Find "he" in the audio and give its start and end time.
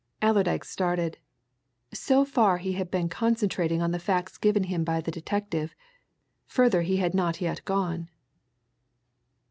2.57-2.71, 6.81-6.97